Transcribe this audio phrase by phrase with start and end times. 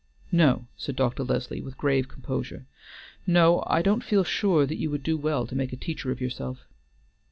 [0.31, 1.23] "No," said Dr.
[1.23, 2.65] Leslie, with grave composure.
[3.27, 6.19] "No, I don't feel sure that you would do well to make a teacher of
[6.19, 6.65] yourself."